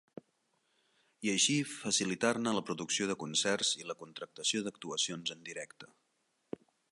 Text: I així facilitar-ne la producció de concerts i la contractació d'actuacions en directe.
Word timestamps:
I 1.27 1.31
així 1.33 1.57
facilitar-ne 1.73 2.55
la 2.59 2.63
producció 2.71 3.09
de 3.11 3.17
concerts 3.25 3.73
i 3.83 3.87
la 3.91 3.97
contractació 4.03 4.65
d'actuacions 4.69 5.35
en 5.39 5.49
directe. 5.51 5.93